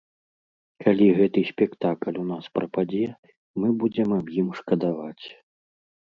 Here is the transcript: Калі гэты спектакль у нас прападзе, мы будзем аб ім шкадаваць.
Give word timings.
Калі 0.83 1.05
гэты 1.17 1.41
спектакль 1.49 2.15
у 2.21 2.23
нас 2.31 2.47
прападзе, 2.59 3.01
мы 3.65 3.69
будзем 3.83 4.09
аб 4.17 4.31
ім 4.45 4.49
шкадаваць. 4.61 5.25